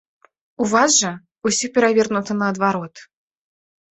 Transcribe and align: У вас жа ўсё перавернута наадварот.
У 0.63 0.69
вас 0.71 0.95
жа 1.01 1.09
ўсё 1.49 1.69
перавернута 1.77 2.37
наадварот. 2.39 2.93